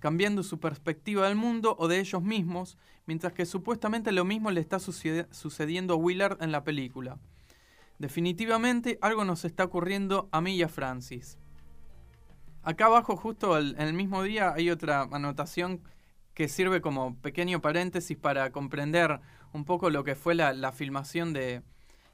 cambiando 0.00 0.42
su 0.42 0.58
perspectiva 0.58 1.28
del 1.28 1.36
mundo 1.36 1.76
o 1.78 1.86
de 1.86 2.00
ellos 2.00 2.22
mismos, 2.22 2.76
mientras 3.06 3.32
que 3.32 3.46
supuestamente 3.46 4.10
lo 4.10 4.24
mismo 4.24 4.50
le 4.50 4.60
está 4.60 4.80
sucediendo 4.80 5.94
a 5.94 5.96
Willard 5.96 6.42
en 6.42 6.50
la 6.50 6.64
película. 6.64 7.18
Definitivamente 8.00 8.98
algo 9.02 9.24
nos 9.24 9.44
está 9.44 9.64
ocurriendo 9.64 10.28
a 10.32 10.40
mí 10.40 10.56
y 10.56 10.62
a 10.62 10.68
Francis. 10.68 11.38
Acá 12.64 12.86
abajo, 12.86 13.16
justo 13.16 13.56
en 13.56 13.80
el 13.80 13.92
mismo 13.92 14.22
día, 14.24 14.52
hay 14.52 14.70
otra 14.70 15.02
anotación 15.02 15.80
que 16.38 16.46
sirve 16.46 16.80
como 16.80 17.16
pequeño 17.16 17.60
paréntesis 17.60 18.16
para 18.16 18.52
comprender 18.52 19.18
un 19.52 19.64
poco 19.64 19.90
lo 19.90 20.04
que 20.04 20.14
fue 20.14 20.36
la, 20.36 20.52
la 20.52 20.70
filmación 20.70 21.32
de, 21.32 21.62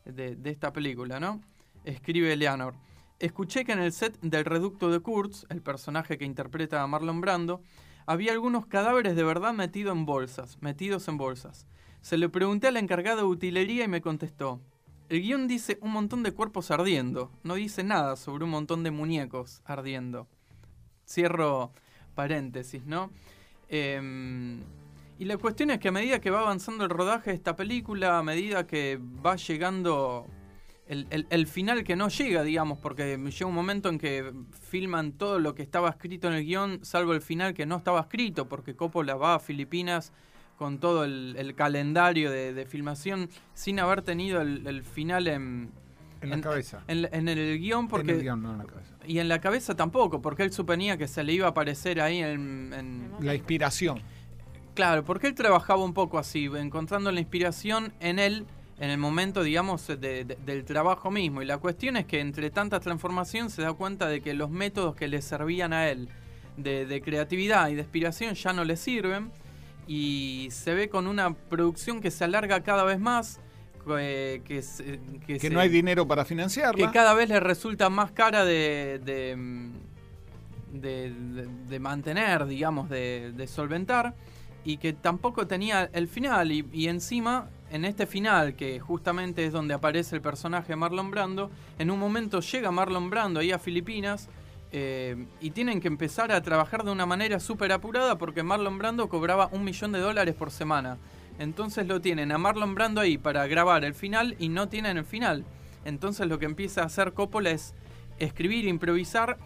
de- 0.06 0.38
esta 0.50 0.72
película, 0.72 1.20
¿no? 1.20 1.42
Escribe 1.84 2.34
Leonor. 2.34 2.74
Escuché 3.18 3.66
que 3.66 3.72
en 3.72 3.80
el 3.80 3.92
set 3.92 4.18
del 4.22 4.46
reducto 4.46 4.90
de 4.90 5.00
Kurtz, 5.00 5.44
el 5.50 5.60
personaje 5.60 6.16
que 6.16 6.24
interpreta 6.24 6.82
a 6.82 6.86
Marlon 6.86 7.20
Brando, 7.20 7.60
había 8.06 8.32
algunos 8.32 8.64
cadáveres 8.64 9.14
de 9.14 9.24
verdad 9.24 9.52
metidos 9.52 9.94
en 9.94 10.06
bolsas, 10.06 10.56
metidos 10.62 11.06
en 11.08 11.18
bolsas. 11.18 11.66
Se 12.00 12.16
lo 12.16 12.32
pregunté 12.32 12.68
al 12.68 12.78
encargado 12.78 13.18
de 13.18 13.24
utilería 13.24 13.84
y 13.84 13.88
me 13.88 14.00
contestó. 14.00 14.58
El 15.10 15.20
guion 15.20 15.48
dice 15.48 15.76
un 15.82 15.90
montón 15.92 16.22
de 16.22 16.32
cuerpos 16.32 16.70
ardiendo, 16.70 17.30
no 17.42 17.56
dice 17.56 17.84
nada 17.84 18.16
sobre 18.16 18.44
un 18.44 18.50
montón 18.52 18.84
de 18.84 18.90
muñecos 18.90 19.60
ardiendo. 19.66 20.28
Cierro 21.06 21.72
paréntesis, 22.14 22.86
¿no? 22.86 23.10
Em, 23.68 24.60
y 25.18 25.24
la 25.24 25.36
cuestión 25.36 25.70
es 25.70 25.78
que 25.78 25.88
a 25.88 25.92
medida 25.92 26.20
que 26.20 26.30
va 26.30 26.40
avanzando 26.40 26.84
el 26.84 26.90
rodaje 26.90 27.30
de 27.30 27.36
esta 27.36 27.56
película, 27.56 28.18
a 28.18 28.22
medida 28.22 28.66
que 28.66 28.98
va 29.24 29.36
llegando 29.36 30.26
el, 30.86 31.06
el- 31.10 31.26
el 31.30 31.46
final 31.46 31.82
que 31.84 31.96
no 31.96 32.08
llega, 32.08 32.42
digamos, 32.42 32.78
porque 32.78 33.16
llega 33.16 33.46
un 33.46 33.54
momento 33.54 33.88
en 33.88 33.98
que 33.98 34.32
filman 34.68 35.12
todo 35.12 35.38
lo 35.38 35.54
que 35.54 35.62
estaba 35.62 35.88
escrito 35.88 36.28
en 36.28 36.34
el 36.34 36.44
guion, 36.44 36.80
salvo 36.84 37.12
el 37.14 37.22
final 37.22 37.54
que 37.54 37.64
no 37.64 37.76
estaba 37.76 38.00
escrito, 38.00 38.48
porque 38.48 38.74
Coppola 38.74 39.14
va 39.14 39.36
a 39.36 39.38
Filipinas 39.38 40.12
con 40.58 40.78
todo 40.78 41.04
el, 41.04 41.34
el 41.38 41.54
calendario 41.54 42.30
de, 42.30 42.52
de 42.52 42.66
filmación 42.66 43.28
sin 43.54 43.80
haber 43.80 44.02
tenido 44.02 44.40
el, 44.42 44.66
el 44.66 44.84
final 44.84 45.26
en, 45.26 45.70
En 46.20 46.28
la 46.28 46.34
en- 46.36 46.42
cabeza. 46.42 46.82
en, 46.86 47.08
en 47.12 47.28
el 47.28 47.58
guion, 47.58 47.88
porque... 47.88 48.10
En 48.12 48.16
el 48.18 48.22
guion, 48.22 48.42
no 48.42 48.52
en 48.52 48.58
la 48.58 48.64
cabeza. 48.64 48.93
Y 49.06 49.18
en 49.18 49.28
la 49.28 49.40
cabeza 49.40 49.74
tampoco, 49.74 50.20
porque 50.22 50.42
él 50.42 50.52
suponía 50.52 50.96
que 50.96 51.08
se 51.08 51.22
le 51.22 51.32
iba 51.34 51.46
a 51.46 51.50
aparecer 51.50 52.00
ahí 52.00 52.18
en- 52.18 52.72
en, 52.72 53.10
La 53.20 53.34
inspiración. 53.34 54.00
Claro, 54.74 55.04
porque 55.04 55.26
él 55.28 55.34
trabajaba 55.34 55.84
un 55.84 55.94
poco 55.94 56.18
así, 56.18 56.46
encontrando 56.46 57.12
la 57.12 57.20
inspiración 57.20 57.92
en 58.00 58.18
él 58.18 58.46
en 58.80 58.90
el 58.90 58.98
momento, 58.98 59.44
digamos, 59.44 59.86
de- 59.86 59.96
de- 60.24 60.24
del 60.24 60.64
trabajo 60.64 61.10
mismo. 61.10 61.42
Y 61.42 61.44
la 61.44 61.58
cuestión 61.58 61.96
es 61.96 62.06
que 62.06 62.18
entre 62.20 62.50
tanta 62.50 62.80
transformación 62.80 63.48
se 63.50 63.62
da 63.62 63.72
cuenta 63.72 64.08
de 64.08 64.20
que 64.20 64.34
los 64.34 64.50
métodos 64.50 64.96
que 64.96 65.06
le 65.06 65.22
servían 65.22 65.72
a 65.72 65.88
él 65.88 66.08
de, 66.56 66.84
de 66.84 67.00
creatividad 67.00 67.68
y 67.68 67.74
de 67.76 67.82
inspiración 67.82 68.34
ya 68.34 68.52
no 68.52 68.64
le 68.64 68.76
sirven. 68.76 69.30
Y 69.86 70.48
se 70.50 70.74
ve 70.74 70.88
con 70.88 71.06
una 71.06 71.34
producción 71.34 72.00
que 72.00 72.10
se 72.10 72.24
alarga 72.24 72.62
cada 72.64 72.82
vez 72.84 72.98
más. 72.98 73.38
Eh, 73.98 74.42
que, 74.44 74.62
se- 74.62 75.00
que 75.26 75.34
Que 75.34 75.40
se- 75.40 75.50
no 75.50 75.60
hay 75.60 75.68
dinero 75.68 76.06
para 76.06 76.24
financiarla. 76.24 76.86
que 76.86 76.92
cada 76.92 77.14
vez 77.14 77.28
le 77.28 77.40
resulta 77.40 77.88
más 77.90 78.10
cara 78.12 78.44
de, 78.44 79.00
de, 79.04 79.36
de- 80.72 81.10
de- 81.10 81.48
de 81.68 81.78
mantener, 81.78 82.46
digamos, 82.46 82.88
de, 82.88 83.46
solventar, 83.48 84.14
y 84.64 84.78
que 84.78 84.92
tampoco 84.92 85.46
tenía 85.46 85.90
el 85.92 86.08
final, 86.08 86.50
y, 86.50 86.66
y 86.72 86.88
encima, 86.88 87.48
en 87.70 87.84
este 87.84 88.06
final, 88.06 88.54
que 88.54 88.80
justamente 88.80 89.44
es 89.44 89.52
donde 89.52 89.74
aparece 89.74 90.16
el 90.16 90.22
personaje 90.22 90.68
de 90.68 90.76
Marlon 90.76 91.10
Brando, 91.10 91.50
en 91.78 91.90
un 91.90 91.98
momento 91.98 92.40
llega 92.40 92.70
Marlon 92.70 93.10
Brando 93.10 93.40
ahí 93.40 93.52
a 93.52 93.58
Filipinas, 93.58 94.28
eh, 94.76 95.26
y 95.40 95.50
tienen 95.50 95.80
que 95.80 95.86
empezar 95.86 96.32
a 96.32 96.42
trabajar 96.42 96.82
de 96.82 96.90
una 96.90 97.06
manera 97.06 97.38
súper 97.38 97.70
apurada 97.70 98.18
porque 98.18 98.42
Marlon 98.42 98.76
Brando 98.78 99.08
cobraba 99.08 99.48
un 99.52 99.62
millón 99.62 99.92
de 99.92 100.00
dólares 100.00 100.34
por 100.34 100.50
semana. 100.50 100.96
Entonces 101.38 101.86
lo 101.86 102.00
tienen 102.00 102.32
a 102.32 102.38
Marlon 102.38 102.74
Brando 102.74 103.00
ahí 103.00 103.18
para 103.18 103.46
grabar 103.46 103.84
el 103.84 103.94
final 103.94 104.36
y 104.38 104.48
no 104.48 104.68
tienen 104.68 104.98
el 104.98 105.04
final. 105.04 105.44
Entonces 105.84 106.26
lo 106.26 106.38
que 106.38 106.46
empieza 106.46 106.82
a 106.82 106.86
hacer 106.86 107.12
Coppola 107.12 107.50
es 107.50 107.74
escribir, 108.18 108.66
improvisar. 108.66 109.38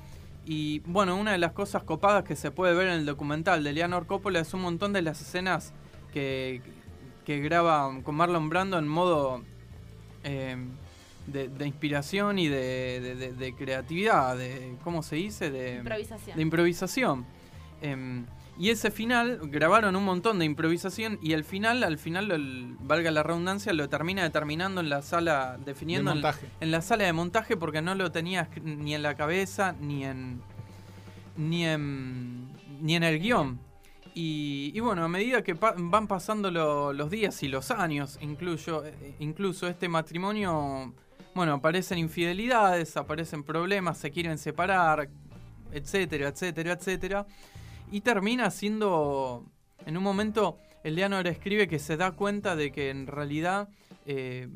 Y 0.45 0.81
bueno, 0.81 1.17
una 1.17 1.33
de 1.33 1.39
las 1.39 1.53
cosas 1.53 1.83
copadas 1.83 2.25
que 2.25 2.37
se 2.37 2.51
puede 2.51 2.75
ver 2.75 2.89
en 2.89 2.95
el 2.95 3.07
documental 3.07 3.65
de 3.65 3.73
Leonor 3.73 4.07
Coppola 4.07 4.41
es 4.41 4.55
un 4.55 4.63
montón 4.63 4.93
de 4.93 5.03
las 5.03 5.21
escenas 5.21 5.73
que, 6.13 6.63
que 7.27 7.41
graba 7.41 7.91
con 8.03 8.15
Marlon 8.15 8.49
Brando 8.49 8.79
en 8.79 8.89
modo 8.89 9.43
eh, 10.25 10.57
de, 11.27 11.67
inspiración 11.67 12.39
y 12.39 12.49
de, 12.49 13.55
creatividad, 13.59 14.37
de, 14.37 14.77
¿cómo 14.83 15.03
se 15.03 15.17
dice? 15.17 15.51
De 15.51 15.77
improvisación. 15.77 16.37
De 16.37 16.43
improvisación. 16.43 17.27
Em, 17.83 18.25
y 18.59 18.71
ese 18.71 18.91
final, 18.91 19.41
grabaron 19.45 19.95
un 19.95 20.05
montón 20.05 20.39
de 20.41 20.45
improvisación 20.45 21.19
y 21.23 21.33
el 21.33 21.45
final, 21.45 21.85
al 21.85 21.99
final, 21.99 22.77
valga 22.81 23.11
la 23.11 23.23
redundancia, 23.23 23.73
lo 23.73 23.89
termina 23.89 24.25
determinando 24.25 24.81
en 24.81 24.89
la 24.89 25.03
sala, 25.03 25.59
definiendo 25.65 26.13
en, 26.61 26.71
la 26.71 26.83
sala 26.83 27.05
de 27.05 27.13
montaje 27.13 27.57
porque 27.57 27.83
no 27.83 27.95
lo 27.95 28.11
tenía 28.11 28.49
ni 28.63 28.95
en 28.95 29.03
la 29.03 29.15
cabeza 29.15 29.75
ni 29.81 30.05
en 30.05 30.43
ni 31.39 31.65
en, 31.65 32.49
ni 32.81 32.97
en 32.97 33.03
el 33.05 33.21
guion. 33.21 33.61
Y, 34.21 34.81
bueno, 34.81 35.05
a 35.05 35.09
medida 35.09 35.45
que 35.45 35.55
van 35.55 36.09
pasando 36.09 36.51
los 36.51 37.09
días 37.11 37.41
y 37.45 37.49
los 37.49 37.71
años, 37.71 38.19
incluso, 38.21 38.85
eh, 38.85 39.15
incluso 39.21 39.69
este 39.69 39.89
matrimonio, 39.89 40.93
bueno, 41.37 41.53
aparecen 41.53 41.99
infidelidades, 41.99 42.97
aparecen 42.97 43.45
problemas, 43.45 43.99
se 43.99 44.11
quieren 44.11 44.37
separar, 44.37 45.09
etcétera, 45.71 46.31
etcétera, 46.31 46.73
etcétera. 46.73 47.27
Y 47.91 48.01
termina 48.03 48.51
siendo, 48.51 49.45
en 49.87 49.97
un 49.97 50.03
momento, 50.03 50.59
Eleanor 50.85 51.27
escribe 51.27 51.69
que 51.69 51.79
se 51.79 51.97
da 51.97 52.13
cuenta 52.13 52.55
de 52.57 52.71
que 52.71 52.91
en 52.91 53.07
realidad, 53.07 53.69
eh, 54.05 54.49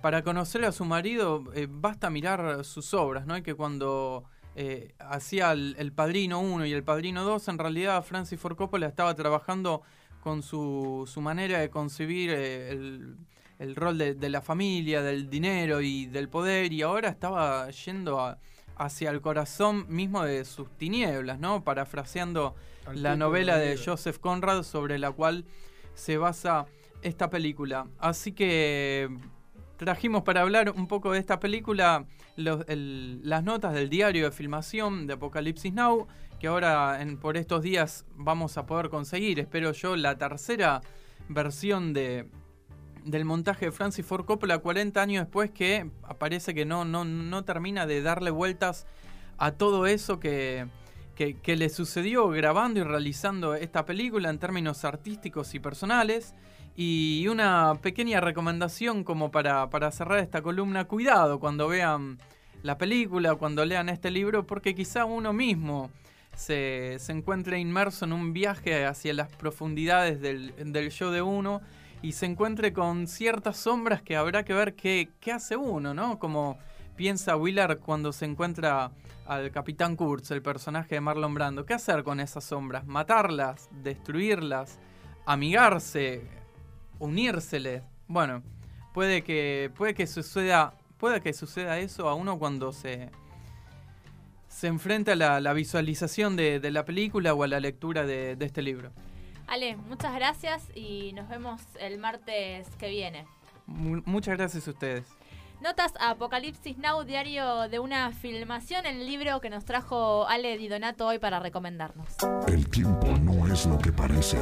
para 0.00 0.22
conocer 0.22 0.64
a 0.64 0.72
su 0.72 0.84
marido, 0.84 1.44
eh, 1.54 1.66
basta 1.68 2.10
mirar 2.10 2.64
sus 2.64 2.94
obras, 2.94 3.26
¿no? 3.26 3.36
Y 3.36 3.42
que 3.42 3.54
cuando 3.54 4.24
eh, 4.56 4.94
hacía 4.98 5.52
el, 5.52 5.92
Padrino 5.92 6.40
1 6.40 6.66
y 6.66 6.72
el 6.72 6.82
Padrino 6.82 7.24
2, 7.24 7.48
en 7.48 7.58
realidad 7.58 8.02
Francis 8.02 8.40
Ford 8.40 8.56
Coppola 8.56 8.86
estaba 8.86 9.14
trabajando 9.14 9.82
con 10.20 10.42
su, 10.42 11.08
su 11.12 11.20
manera 11.20 11.58
de 11.58 11.68
concebir 11.68 12.30
el, 12.30 13.16
el, 13.58 13.76
rol 13.76 13.98
de, 13.98 14.14
de, 14.14 14.28
la 14.30 14.40
familia, 14.40 15.02
del 15.02 15.28
dinero 15.28 15.80
y 15.80 16.06
del 16.06 16.28
poder, 16.28 16.72
y 16.72 16.82
ahora 16.82 17.08
estaba 17.08 17.70
yendo 17.70 18.20
a 18.20 18.38
hacia 18.76 19.10
el 19.10 19.20
corazón 19.20 19.86
mismo 19.88 20.24
de 20.24 20.44
sus 20.44 20.70
tinieblas, 20.76 21.38
¿no? 21.38 21.62
Parafraseando 21.64 22.54
la 22.94 23.16
novela 23.16 23.56
de 23.56 23.76
Joseph 23.76 24.18
Conrad 24.18 24.62
sobre 24.62 24.98
la 24.98 25.12
cual 25.12 25.44
se 25.94 26.16
basa 26.16 26.66
esta 27.02 27.30
película. 27.30 27.86
Así 27.98 28.32
que 28.32 29.08
trajimos 29.76 30.22
para 30.22 30.42
hablar 30.42 30.70
un 30.70 30.86
poco 30.86 31.12
de 31.12 31.18
esta 31.18 31.38
película 31.40 32.06
las 32.36 33.44
notas 33.44 33.74
del 33.74 33.88
diario 33.88 34.24
de 34.26 34.32
filmación 34.32 35.06
de 35.06 35.14
Apocalipsis 35.14 35.72
Now, 35.72 36.06
que 36.40 36.46
ahora 36.48 37.00
en, 37.02 37.18
por 37.18 37.36
estos 37.36 37.62
días 37.62 38.06
vamos 38.16 38.56
a 38.56 38.66
poder 38.66 38.88
conseguir, 38.88 39.38
espero 39.38 39.72
yo, 39.72 39.96
la 39.96 40.16
tercera 40.16 40.80
versión 41.28 41.92
de, 41.92 42.26
del 43.04 43.24
montaje 43.24 43.66
de 43.66 43.72
Francis 43.72 44.04
Ford 44.04 44.24
Coppola 44.24 44.58
40 44.58 45.00
años 45.00 45.24
después 45.24 45.50
que 45.50 45.90
aparece 46.02 46.54
que 46.54 46.64
no, 46.64 46.84
no, 46.84 47.04
no 47.04 47.44
termina 47.44 47.86
de 47.86 48.02
darle 48.02 48.30
vueltas 48.30 48.86
a 49.38 49.52
todo 49.52 49.86
eso 49.86 50.20
que, 50.20 50.66
que, 51.14 51.56
le 51.56 51.68
sucedió 51.68 52.28
grabando 52.28 52.80
y 52.80 52.82
realizando 52.84 53.54
esta 53.54 53.84
película 53.84 54.30
en 54.30 54.38
términos 54.38 54.84
artísticos 54.84 55.54
y 55.54 55.60
personales. 55.60 56.34
Y 56.74 57.26
una 57.28 57.74
pequeña 57.82 58.20
recomendación 58.20 59.04
como 59.04 59.30
para, 59.30 59.68
para 59.68 59.90
cerrar 59.90 60.20
esta 60.20 60.42
columna, 60.42 60.84
cuidado 60.84 61.38
cuando 61.38 61.68
vean 61.68 62.18
la 62.62 62.78
película, 62.78 63.34
cuando 63.34 63.64
lean 63.64 63.88
este 63.88 64.10
libro, 64.10 64.46
porque 64.46 64.74
quizá 64.74 65.04
uno 65.04 65.32
mismo 65.32 65.90
se, 66.34 66.96
se 66.98 67.12
encuentre 67.12 67.58
inmerso 67.58 68.04
en 68.04 68.12
un 68.12 68.32
viaje 68.32 68.86
hacia 68.86 69.12
las 69.12 69.28
profundidades 69.28 70.20
del, 70.20 70.54
del 70.72 70.90
show 70.90 71.10
de 71.10 71.20
uno 71.20 71.60
y 72.02 72.12
se 72.12 72.26
encuentre 72.26 72.72
con 72.72 73.06
ciertas 73.06 73.56
sombras 73.56 74.02
que 74.02 74.16
habrá 74.16 74.44
que 74.44 74.52
ver 74.52 74.74
qué, 74.74 75.08
qué 75.20 75.32
hace 75.32 75.56
uno, 75.56 75.94
¿no? 75.94 76.18
Como 76.18 76.58
piensa 76.96 77.36
Willard 77.36 77.78
cuando 77.78 78.12
se 78.12 78.24
encuentra 78.24 78.90
al 79.26 79.52
Capitán 79.52 79.94
Kurtz, 79.94 80.32
el 80.32 80.42
personaje 80.42 80.96
de 80.96 81.00
Marlon 81.00 81.32
Brando. 81.32 81.64
¿Qué 81.64 81.74
hacer 81.74 82.02
con 82.02 82.18
esas 82.18 82.44
sombras? 82.44 82.84
¿Matarlas? 82.86 83.68
¿Destruirlas? 83.82 84.80
¿Amigarse? 85.26 86.22
¿Unírseles? 86.98 87.84
Bueno, 88.08 88.42
puede 88.92 89.22
que, 89.22 89.70
puede 89.76 89.94
que 89.94 90.08
suceda. 90.08 90.74
Puede 90.98 91.20
que 91.20 91.32
suceda 91.32 91.78
eso 91.78 92.08
a 92.08 92.14
uno 92.14 92.38
cuando 92.38 92.72
se, 92.72 93.10
se 94.48 94.68
enfrenta 94.68 95.12
a 95.12 95.40
la, 95.40 95.52
visualización 95.52 96.36
de, 96.36 96.70
la 96.70 96.84
película 96.84 97.34
o 97.34 97.42
a 97.42 97.48
la 97.48 97.58
lectura 97.58 98.04
de 98.06 98.36
este 98.40 98.62
libro. 98.62 98.92
Ale, 99.52 99.76
muchas 99.76 100.14
gracias 100.14 100.62
y 100.74 101.12
nos 101.12 101.28
vemos 101.28 101.60
el 101.78 101.98
martes 101.98 102.66
que 102.78 102.88
viene. 102.88 103.26
muchas 103.66 104.38
gracias 104.38 104.66
a 104.66 104.70
ustedes. 104.70 105.04
Notas 105.60 105.92
a 106.00 106.08
Apocalipsis 106.12 106.78
Now, 106.78 107.04
diario 107.04 107.68
de 107.68 107.78
una 107.78 108.12
filmación, 108.12 108.86
el 108.86 109.06
libro 109.06 109.42
que 109.42 109.50
nos 109.50 109.66
trajo 109.66 110.26
Ale 110.26 110.56
Di 110.56 110.68
Donato 110.68 111.06
hoy 111.06 111.18
para 111.18 111.38
recomendarnos. 111.38 112.08
El 112.48 112.66
tiempo 112.70 113.08
no 113.20 113.46
es 113.52 113.66
lo 113.66 113.76
que 113.78 113.92
parece. 113.92 114.38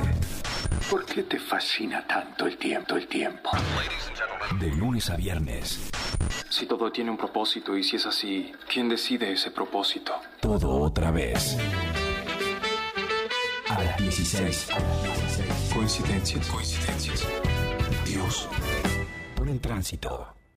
¿Por 0.88 1.05
qué 1.05 1.25
te 1.25 1.40
fascina 1.40 2.07
tanto 2.07 2.46
el 2.46 2.57
tiempo, 2.57 2.94
el 2.94 3.09
tiempo? 3.09 3.51
De 4.61 4.68
lunes 4.68 5.11
a 5.11 5.16
viernes. 5.16 5.90
Si 6.49 6.66
todo 6.66 6.92
tiene 6.92 7.11
un 7.11 7.16
propósito 7.16 7.77
y 7.77 7.83
si 7.83 7.96
es 7.96 8.07
así, 8.07 8.53
¿quién 8.73 8.88
decide 8.88 9.33
ese 9.33 9.51
propósito? 9.51 10.14
Todo 10.40 10.70
otra 10.79 11.11
vez 11.11 11.57
16. 14.03 14.69
Coincidencias. 15.75 16.49
Coincidencias. 16.49 17.27
Dios. 18.07 18.49
El 19.47 19.61
tránsito. 19.61 20.39